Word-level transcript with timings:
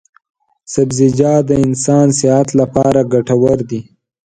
سبزیجات 0.73 1.41
د 1.49 1.51
انسان 1.65 2.07
صحت 2.19 2.47
لپاره 2.59 2.99
ګټور 3.13 3.57
دي. 3.69 3.81